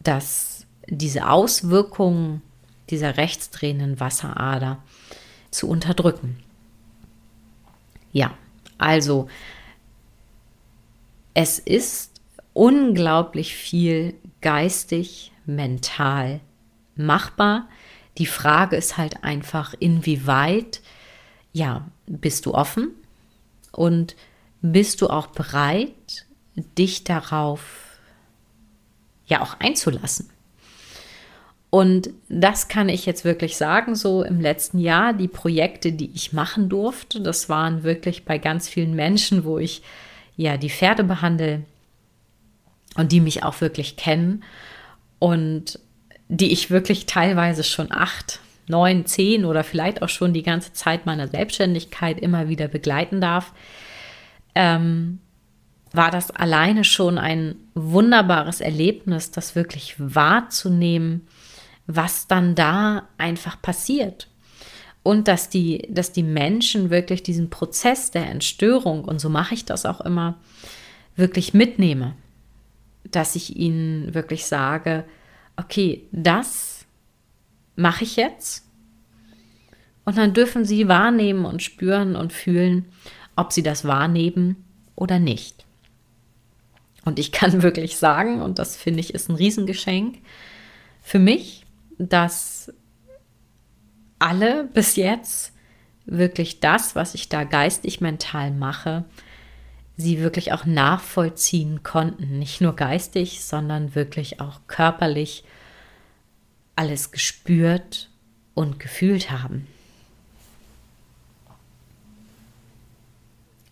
[0.00, 2.42] dass diese Auswirkungen
[2.90, 4.82] dieser rechtsdrehenden Wasserader
[5.50, 6.38] zu unterdrücken.
[8.12, 8.34] Ja,
[8.76, 9.28] also
[11.34, 12.20] es ist
[12.52, 16.40] unglaublich viel geistig, mental
[16.96, 17.68] machbar.
[18.18, 20.80] Die Frage ist halt einfach, inwieweit,
[21.52, 22.90] ja, bist du offen
[23.72, 24.16] und
[24.60, 26.26] bist du auch bereit,
[26.76, 27.98] dich darauf
[29.26, 30.28] ja auch einzulassen.
[31.70, 36.32] Und das kann ich jetzt wirklich sagen, so im letzten Jahr, die Projekte, die ich
[36.32, 39.82] machen durfte, das waren wirklich bei ganz vielen Menschen, wo ich
[40.38, 41.64] ja die Pferde behandle
[42.94, 44.44] und die mich auch wirklich kennen
[45.18, 45.78] und
[46.28, 51.06] die ich wirklich teilweise schon acht, neun, zehn oder vielleicht auch schon die ganze Zeit
[51.06, 53.52] meiner Selbstständigkeit immer wieder begleiten darf,
[54.54, 55.18] ähm,
[55.92, 61.26] war das alleine schon ein wunderbares Erlebnis, das wirklich wahrzunehmen,
[61.86, 64.28] was dann da einfach passiert
[65.02, 69.64] und dass die, dass die Menschen wirklich diesen Prozess der Entstörung, und so mache ich
[69.64, 70.38] das auch immer,
[71.16, 72.14] wirklich mitnehme.
[73.10, 75.04] Dass ich ihnen wirklich sage,
[75.56, 76.86] okay, das
[77.76, 78.64] mache ich jetzt.
[80.04, 82.86] Und dann dürfen sie wahrnehmen und spüren und fühlen,
[83.36, 85.64] ob sie das wahrnehmen oder nicht.
[87.04, 90.18] Und ich kann wirklich sagen, und das finde ich ist ein Riesengeschenk
[91.02, 91.64] für mich,
[91.98, 92.72] dass
[94.18, 95.52] alle bis jetzt
[96.06, 99.04] wirklich das, was ich da geistig mental mache,
[99.96, 102.38] sie wirklich auch nachvollziehen konnten.
[102.38, 105.44] Nicht nur geistig, sondern wirklich auch körperlich
[106.76, 108.08] alles gespürt
[108.54, 109.66] und gefühlt haben.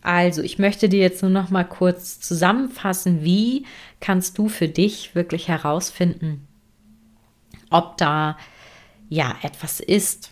[0.01, 3.65] Also, ich möchte dir jetzt nur noch mal kurz zusammenfassen, wie
[3.99, 6.47] kannst du für dich wirklich herausfinden,
[7.69, 8.37] ob da
[9.09, 10.31] ja etwas ist,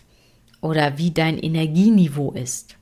[0.66, 2.76] oder wie dein Energieniveau ist.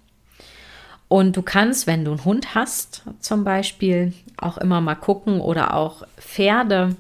[1.08, 5.74] Und du kannst, wenn du einen Hund hast, zum Beispiel auch immer mal gucken oder
[5.74, 6.96] auch Pferde,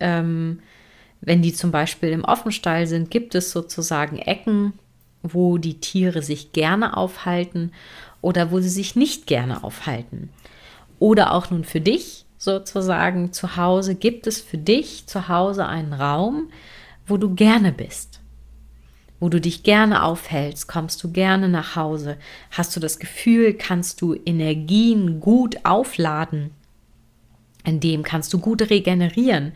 [0.00, 0.60] ähm,
[1.20, 4.74] wenn die zum Beispiel im Offenstall sind, gibt es sozusagen Ecken,
[5.22, 7.72] wo die Tiere sich gerne aufhalten
[8.20, 10.28] oder wo sie sich nicht gerne aufhalten.
[10.98, 15.94] Oder auch nun für dich sozusagen zu Hause, gibt es für dich zu Hause einen
[15.94, 16.50] Raum,
[17.06, 18.20] wo du gerne bist
[19.24, 22.18] wo du dich gerne aufhältst, kommst du gerne nach Hause,
[22.50, 26.50] hast du das Gefühl, kannst du Energien gut aufladen,
[27.64, 29.54] in dem kannst du gut regenerieren.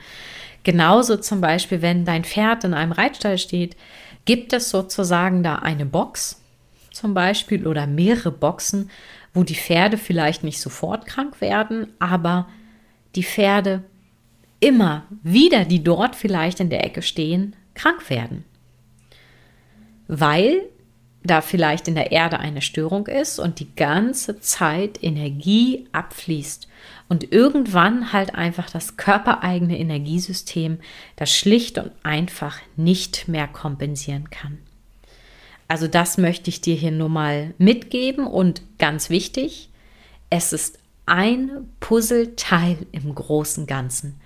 [0.64, 3.76] Genauso zum Beispiel, wenn dein Pferd in einem Reitstall steht,
[4.24, 6.40] gibt es sozusagen da eine Box
[6.90, 8.88] zum Beispiel oder mehrere Boxen,
[9.34, 12.48] wo die Pferde vielleicht nicht sofort krank werden, aber
[13.16, 13.82] die Pferde
[14.60, 18.46] immer wieder, die dort vielleicht in der Ecke stehen, krank werden
[20.08, 20.62] weil
[21.22, 26.68] da vielleicht in der Erde eine Störung ist und die ganze Zeit Energie abfließt
[27.08, 30.78] und irgendwann halt einfach das körpereigene Energiesystem
[31.16, 34.58] das schlicht und einfach nicht mehr kompensieren kann.
[35.66, 39.68] Also das möchte ich dir hier nur mal mitgeben und ganz wichtig,
[40.30, 41.50] es ist ein
[41.80, 44.20] Puzzleteil im großen Ganzen.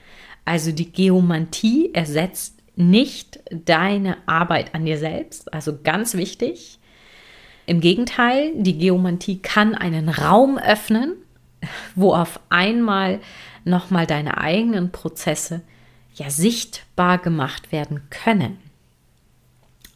[0.44, 6.78] Also die Geomantie ersetzt nicht deine Arbeit an dir selbst, also ganz wichtig.
[7.66, 11.14] Im Gegenteil, die Geomantie kann einen Raum öffnen,
[11.94, 13.20] wo auf einmal
[13.64, 15.62] nochmal deine eigenen Prozesse
[16.14, 18.58] ja sichtbar gemacht werden können.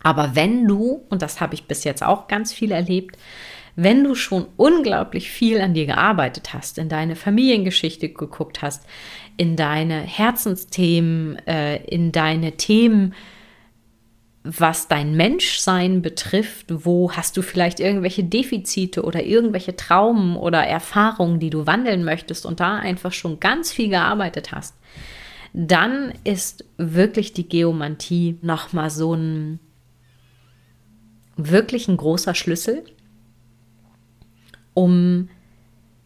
[0.02, 3.18] Aber wenn du, und das habe ich bis jetzt auch ganz viel erlebt,
[3.74, 8.86] wenn du schon unglaublich viel an dir gearbeitet hast, in deine Familiengeschichte geguckt hast,
[9.36, 13.14] in deine Herzensthemen, äh, in deine Themen,
[14.44, 21.40] was dein Menschsein betrifft, wo hast du vielleicht irgendwelche Defizite oder irgendwelche Traumen oder Erfahrungen,
[21.40, 24.76] die du wandeln möchtest und da einfach schon ganz viel gearbeitet hast,
[25.52, 29.58] dann ist wirklich die Geomantie nochmal so ein
[31.36, 32.84] wirklich ein großer Schlüssel,
[34.74, 35.28] um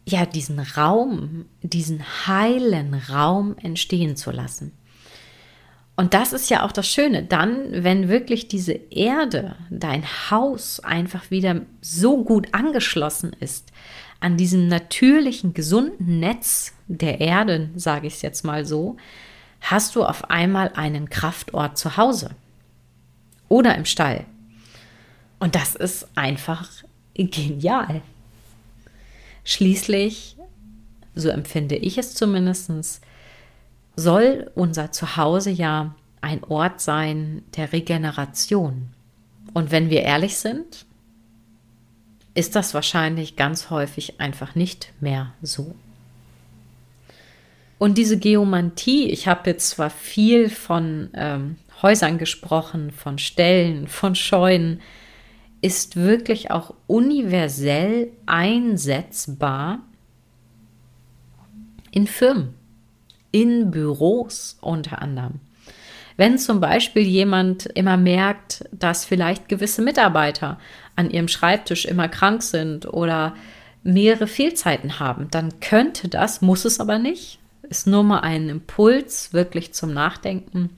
[0.05, 4.73] ja diesen Raum, diesen heilen Raum entstehen zu lassen.
[5.95, 11.29] Und das ist ja auch das Schöne, dann, wenn wirklich diese Erde, dein Haus einfach
[11.29, 13.71] wieder so gut angeschlossen ist
[14.19, 18.97] an diesem natürlichen, gesunden Netz der Erde, sage ich es jetzt mal so,
[19.61, 22.31] hast du auf einmal einen Kraftort zu Hause
[23.49, 24.25] oder im Stall.
[25.39, 26.69] Und das ist einfach
[27.15, 28.01] genial.
[29.51, 30.37] Schließlich,
[31.13, 33.01] so empfinde ich es zumindest,
[33.97, 38.93] soll unser Zuhause ja ein Ort sein der Regeneration.
[39.53, 40.85] Und wenn wir ehrlich sind,
[42.33, 45.75] ist das wahrscheinlich ganz häufig einfach nicht mehr so.
[47.77, 54.15] Und diese Geomantie, ich habe jetzt zwar viel von ähm, Häusern gesprochen, von Ställen, von
[54.15, 54.79] Scheunen,
[55.61, 59.79] ist wirklich auch universell einsetzbar
[61.91, 62.55] in Firmen,
[63.31, 65.39] in Büros unter anderem.
[66.17, 70.59] Wenn zum Beispiel jemand immer merkt, dass vielleicht gewisse Mitarbeiter
[70.95, 73.35] an ihrem Schreibtisch immer krank sind oder
[73.83, 79.33] mehrere Fehlzeiten haben, dann könnte das, muss es aber nicht, ist nur mal ein Impuls
[79.33, 80.69] wirklich zum Nachdenken,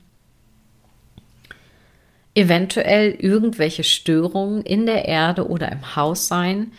[2.34, 6.72] eventuell irgendwelche Störungen in der Erde oder im Haus sein,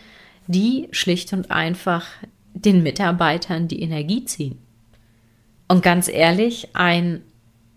[0.46, 2.06] die schlicht und einfach
[2.52, 4.58] den Mitarbeitern die Energie ziehen.
[5.68, 7.22] Und ganz ehrlich, ein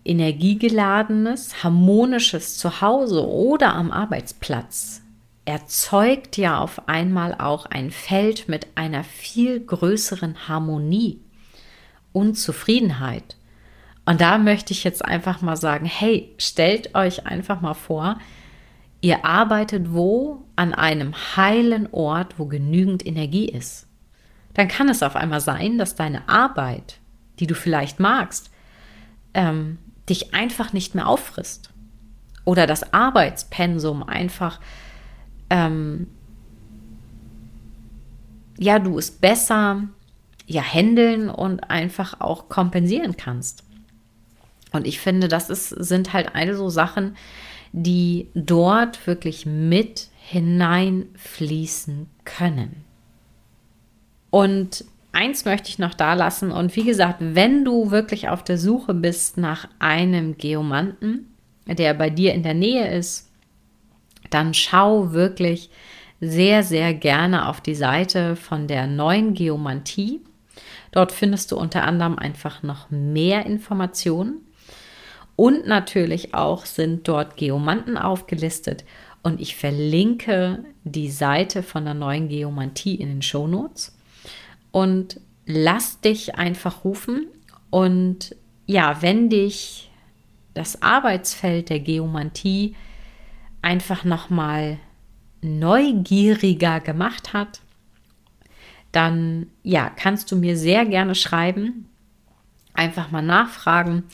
[0.04, 5.02] energiegeladenes, harmonisches Zuhause oder am Arbeitsplatz
[5.44, 11.20] erzeugt ja auf einmal auch ein Feld mit einer viel größeren Harmonie
[12.12, 13.36] und Zufriedenheit.
[14.10, 18.18] Und da möchte ich jetzt einfach mal sagen, hey, stellt euch einfach mal vor,
[19.00, 23.86] ihr arbeitet wo an einem heilen Ort, wo genügend Energie ist.
[24.54, 26.98] Dann kann es auf einmal sein, dass deine Arbeit,
[27.38, 28.50] die du vielleicht magst,
[29.32, 31.70] ähm, dich einfach nicht mehr auffrisst.
[32.44, 34.58] Oder das Arbeitspensum einfach,
[35.50, 36.08] ähm,
[38.58, 39.84] ja, du es besser
[40.46, 43.69] ja handeln und einfach auch kompensieren kannst.
[44.72, 47.16] Und ich finde, das ist, sind halt eine so Sachen,
[47.72, 52.84] die dort wirklich mit hineinfließen können.
[54.30, 56.52] Und eins möchte ich noch da lassen.
[56.52, 61.26] Und wie gesagt, wenn du wirklich auf der Suche bist nach einem Geomanten,
[61.66, 63.30] der bei dir in der Nähe ist,
[64.30, 65.70] dann schau wirklich
[66.20, 70.20] sehr, sehr gerne auf die Seite von der neuen Geomantie.
[70.92, 74.46] Dort findest du unter anderem einfach noch mehr Informationen.
[75.40, 78.84] Und natürlich auch sind dort Geomanten aufgelistet.
[79.22, 83.96] Und ich verlinke die Seite von der neuen Geomantie in den Show Notes.
[84.70, 87.26] Und lass dich einfach rufen.
[87.70, 88.36] Und
[88.66, 89.90] ja, wenn dich
[90.52, 92.76] das Arbeitsfeld der Geomantie
[93.62, 94.76] einfach nochmal
[95.40, 97.62] neugieriger gemacht hat,
[98.92, 101.88] dann ja, kannst du mir sehr gerne schreiben,
[102.74, 104.04] einfach mal nachfragen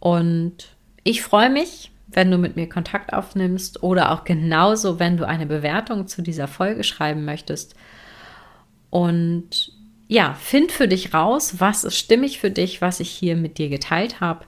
[0.00, 0.68] und
[1.04, 5.46] ich freue mich, wenn du mit mir Kontakt aufnimmst oder auch genauso, wenn du eine
[5.46, 7.74] Bewertung zu dieser Folge schreiben möchtest.
[8.90, 9.72] Und
[10.08, 13.68] ja, find für dich raus, was ist stimmig für dich, was ich hier mit dir
[13.68, 14.46] geteilt habe.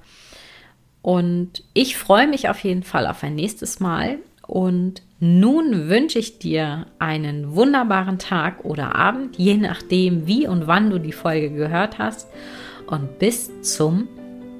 [1.02, 4.18] Und ich freue mich auf jeden Fall auf ein nächstes Mal.
[4.46, 10.90] Und nun wünsche ich dir einen wunderbaren Tag oder Abend, je nachdem, wie und wann
[10.90, 12.28] du die Folge gehört hast.
[12.86, 14.08] Und bis zum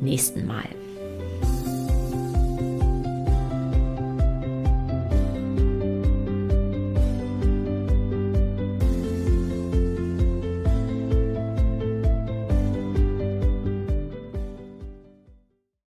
[0.01, 0.80] nächsten Mal.